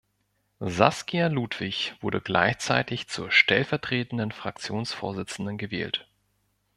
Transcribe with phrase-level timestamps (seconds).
[0.65, 6.07] Saskia Ludwig wurde gleichzeitig zur stellvertretenden Fraktionsvorsitzenden gewählt.